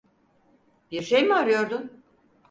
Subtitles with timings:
[0.91, 2.03] Bir şey mi arıyordun?